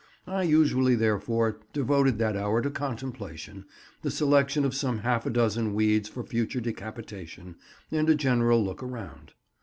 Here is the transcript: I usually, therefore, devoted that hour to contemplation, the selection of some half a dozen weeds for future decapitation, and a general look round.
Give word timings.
I 0.25 0.41
usually, 0.41 0.95
therefore, 0.95 1.59
devoted 1.73 2.17
that 2.17 2.35
hour 2.35 2.59
to 2.63 2.71
contemplation, 2.71 3.65
the 4.01 4.09
selection 4.09 4.65
of 4.65 4.73
some 4.73 4.97
half 4.97 5.27
a 5.27 5.29
dozen 5.29 5.75
weeds 5.75 6.09
for 6.09 6.23
future 6.23 6.59
decapitation, 6.59 7.53
and 7.91 8.09
a 8.09 8.15
general 8.15 8.63
look 8.65 8.81
round. 8.81 9.33